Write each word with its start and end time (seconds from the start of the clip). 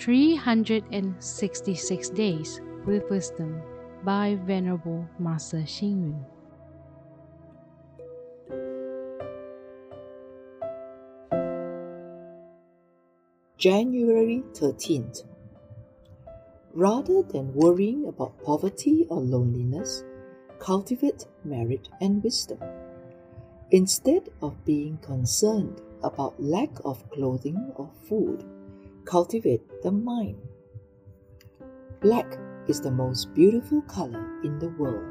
366 0.00 2.08
Days 2.10 2.60
with 2.86 3.08
Wisdom 3.10 3.60
by 4.02 4.38
Venerable 4.46 5.06
Master 5.18 5.58
Xing 5.58 6.00
Yun. 6.00 6.24
January 13.58 14.42
13th. 14.54 15.24
Rather 16.72 17.22
than 17.22 17.52
worrying 17.52 18.06
about 18.08 18.42
poverty 18.42 19.06
or 19.10 19.20
loneliness, 19.20 20.02
cultivate 20.58 21.26
merit 21.44 21.90
and 22.00 22.24
wisdom. 22.24 22.58
Instead 23.70 24.30
of 24.40 24.64
being 24.64 24.96
concerned 25.02 25.82
about 26.02 26.42
lack 26.42 26.70
of 26.86 27.06
clothing 27.10 27.70
or 27.76 27.90
food, 28.08 28.46
cultivate 29.04 29.62
the 29.82 29.90
mind. 29.90 30.36
Black 32.00 32.38
is 32.68 32.80
the 32.80 32.90
most 32.90 33.34
beautiful 33.34 33.82
color 33.82 34.40
in 34.42 34.58
the 34.58 34.70
world. 34.70 35.04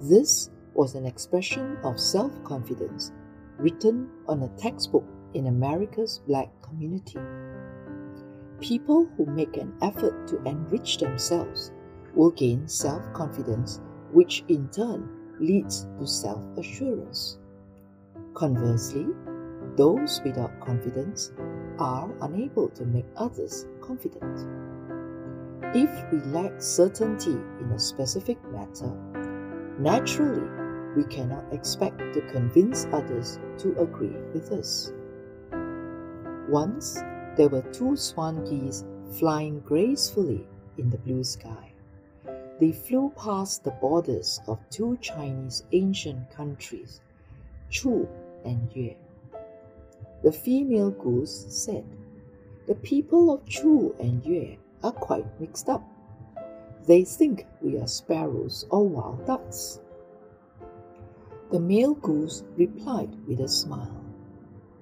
This 0.00 0.50
was 0.74 0.94
an 0.94 1.06
expression 1.06 1.76
of 1.84 1.98
self 2.00 2.32
confidence 2.44 3.12
written 3.58 4.08
on 4.26 4.42
a 4.42 4.48
textbook 4.56 5.04
in 5.34 5.46
America's 5.46 6.20
black 6.26 6.50
community. 6.62 7.18
People 8.60 9.10
who 9.16 9.26
make 9.26 9.56
an 9.56 9.74
effort 9.82 10.26
to 10.28 10.42
enrich 10.44 10.98
themselves 10.98 11.72
will 12.14 12.30
gain 12.30 12.66
self 12.68 13.02
confidence, 13.12 13.80
which 14.12 14.44
in 14.48 14.68
turn 14.68 15.08
leads 15.40 15.86
to 15.98 16.06
self 16.06 16.42
assurance. 16.56 17.38
Conversely, 18.34 19.06
those 19.76 20.20
without 20.24 20.60
confidence 20.60 21.32
are 21.78 22.10
unable 22.22 22.68
to 22.70 22.84
make 22.84 23.06
others 23.16 23.66
confident. 23.80 24.46
If 25.74 25.90
we 26.12 26.18
lack 26.30 26.62
certainty 26.62 27.36
in 27.60 27.72
a 27.74 27.78
specific 27.78 28.38
matter, 28.52 28.92
naturally 29.78 30.48
we 30.96 31.04
cannot 31.04 31.52
expect 31.52 31.98
to 31.98 32.20
convince 32.30 32.86
others 32.92 33.38
to 33.58 33.76
agree 33.80 34.16
with 34.32 34.52
us. 34.52 34.92
Once 36.48 37.02
there 37.36 37.48
were 37.48 37.62
two 37.72 37.96
swan 37.96 38.44
geese 38.44 38.84
flying 39.18 39.60
gracefully 39.60 40.46
in 40.78 40.90
the 40.90 40.98
blue 40.98 41.24
sky. 41.24 41.72
They 42.60 42.72
flew 42.72 43.12
past 43.16 43.64
the 43.64 43.72
borders 43.72 44.40
of 44.46 44.58
two 44.70 44.96
Chinese 45.00 45.64
ancient 45.72 46.30
countries, 46.30 47.00
Chu 47.68 48.08
and 48.44 48.70
Yue. 48.72 48.94
The 50.24 50.32
female 50.32 50.90
goose 50.90 51.44
said, 51.50 51.84
The 52.66 52.76
people 52.76 53.30
of 53.30 53.44
Chu 53.44 53.94
and 54.00 54.24
Yue 54.24 54.56
are 54.82 54.90
quite 54.90 55.38
mixed 55.38 55.68
up. 55.68 55.84
They 56.86 57.04
think 57.04 57.46
we 57.60 57.76
are 57.76 57.86
sparrows 57.86 58.64
or 58.70 58.88
wild 58.88 59.26
ducks. 59.26 59.80
The 61.50 61.60
male 61.60 61.92
goose 61.92 62.42
replied 62.56 63.14
with 63.28 63.40
a 63.40 63.48
smile, 63.48 64.02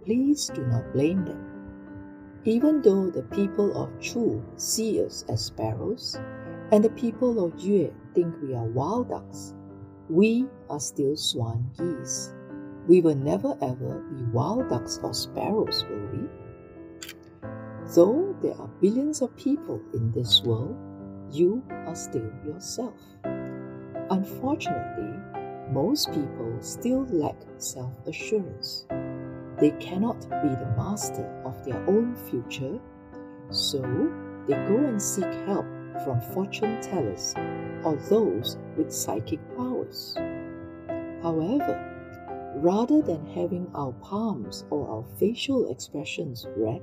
Please 0.05 0.47
do 0.47 0.65
not 0.67 0.93
blame 0.93 1.25
them. 1.25 1.45
Even 2.45 2.81
though 2.81 3.11
the 3.11 3.25
people 3.35 3.77
of 3.77 3.91
Chu 3.99 4.45
see 4.55 5.05
us 5.05 5.25
as 5.29 5.47
sparrows, 5.47 6.21
and 6.71 6.85
the 6.85 6.91
people 6.91 7.45
of 7.45 7.59
Yue 7.59 7.93
think 8.15 8.33
we 8.41 8.55
are 8.55 8.67
wild 8.67 9.09
ducks, 9.09 9.55
we 10.09 10.47
are 10.71 10.79
still 10.79 11.17
swan 11.17 11.69
geese. 11.77 12.33
We 12.89 13.01
will 13.01 13.15
never 13.15 13.57
ever 13.61 14.01
be 14.11 14.25
wild 14.33 14.69
ducks 14.69 14.99
or 15.03 15.15
sparrows, 15.15 15.85
will 15.89 16.07
we? 16.13 16.29
Though 17.95 18.35
there 18.43 18.59
are 18.59 18.69
billions 18.81 19.23
of 19.23 19.37
people 19.37 19.81
in 19.95 20.11
this 20.13 20.43
world, 20.43 20.77
you 21.31 21.63
are 21.71 21.95
still 21.95 22.31
yourself. 22.45 22.95
Unfortunately, 24.11 25.15
most 25.71 26.13
people 26.13 26.57
still 26.61 27.07
lack 27.07 27.37
self 27.59 27.93
assurance. 28.07 28.87
They 29.59 29.71
cannot 29.79 30.21
be 30.43 30.49
the 30.49 30.75
master 30.77 31.25
of 31.45 31.65
their 31.65 31.79
own 31.89 32.17
future, 32.31 32.81
so 33.51 33.81
they 34.49 34.55
go 34.55 34.77
and 34.77 35.01
seek 35.01 35.33
help 35.47 35.67
from 36.05 36.21
fortune 36.35 36.81
tellers 36.83 37.35
or 37.85 37.97
those 38.09 38.59
with 38.77 38.93
psychic 38.93 39.41
powers. 39.57 40.15
However, 41.23 41.93
rather 42.55 43.01
than 43.03 43.27
having 43.27 43.71
our 43.75 43.93
palms 43.93 44.65
or 44.71 44.89
our 44.89 45.05
facial 45.19 45.71
expressions 45.71 46.47
read, 46.57 46.83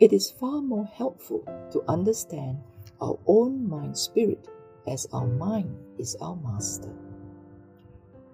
it 0.00 0.12
is 0.12 0.30
far 0.30 0.60
more 0.60 0.86
helpful 0.86 1.44
to 1.70 1.84
understand 1.88 2.58
our 3.00 3.18
own 3.26 3.68
mind 3.68 3.96
spirit 3.96 4.48
as 4.86 5.06
our 5.12 5.26
mind 5.26 5.74
is 5.98 6.16
our 6.20 6.36
master. 6.36 6.90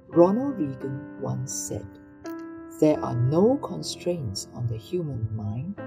Ronald 0.08 0.58
Reagan 0.58 1.20
once 1.20 1.52
said, 1.52 1.86
There 2.80 2.98
are 3.04 3.16
no 3.16 3.56
constraints 3.58 4.48
on 4.54 4.66
the 4.66 4.78
human 4.78 5.28
mind, 5.36 5.80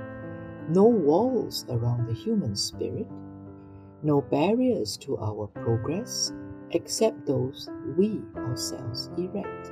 no 0.70 0.84
walls 0.84 1.66
around 1.70 2.08
the 2.08 2.14
human 2.14 2.56
spirit, 2.56 3.08
no 4.04 4.22
barriers 4.22 4.98
to 4.98 5.18
our 5.18 5.48
progress 5.48 6.34
except 6.72 7.26
those 7.26 7.70
we 7.98 8.22
ourselves 8.36 9.10
erect 9.18 9.72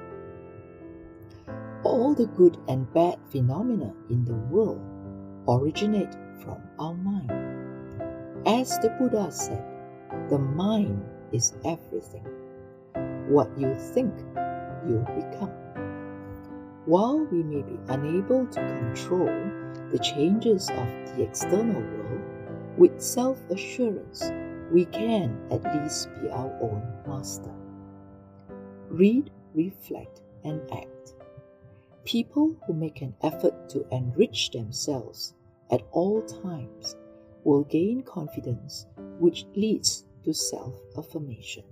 all 1.84 2.14
the 2.14 2.28
good 2.28 2.58
and 2.68 2.92
bad 2.94 3.18
phenomena 3.32 3.94
in 4.10 4.26
the 4.26 4.36
world 4.52 4.82
originate 5.48 6.14
from 6.44 6.62
our 6.78 6.94
mind. 6.94 7.32
As 8.46 8.78
the 8.80 8.90
Buddha 9.00 9.32
said, 9.32 9.64
the 10.30 10.40
mind 10.40 11.04
is 11.32 11.54
everything. 11.66 12.26
What 13.28 13.50
you 13.58 13.76
think, 13.76 14.14
you 14.88 15.06
become. 15.16 15.52
While 16.86 17.20
we 17.32 17.44
may 17.44 17.62
be 17.62 17.78
unable 17.88 18.48
to 18.48 18.60
control 18.60 19.30
the 19.92 20.00
changes 20.00 20.70
of 20.70 20.88
the 21.16 21.24
external 21.24 21.82
world, 21.82 22.22
with 22.78 23.02
self 23.02 23.38
assurance, 23.50 24.32
we 24.72 24.86
can 24.86 25.38
at 25.52 25.64
least 25.76 26.08
be 26.22 26.30
our 26.30 26.52
own 26.62 26.82
master. 27.06 27.54
Read, 28.90 29.30
reflect, 29.54 30.22
and 30.44 30.62
act. 30.72 31.14
People 32.06 32.56
who 32.66 32.74
make 32.74 33.02
an 33.02 33.14
effort 33.22 33.70
to 33.70 33.86
enrich 33.92 34.52
themselves 34.52 35.36
at 35.72 35.82
all 35.92 36.22
times 36.24 36.96
will 37.44 37.64
gain 37.64 38.02
confidence, 38.04 38.86
which 39.20 39.46
leads 39.56 40.06
to 40.24 40.34
self 40.34 40.74
affirmation. 40.98 41.64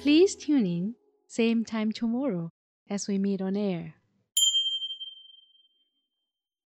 Please 0.00 0.34
tune 0.36 0.66
in, 0.66 0.94
same 1.26 1.64
time 1.64 1.92
tomorrow 1.92 2.50
as 2.88 3.06
we 3.08 3.18
meet 3.18 3.40
on 3.40 3.56
air. 3.56 3.99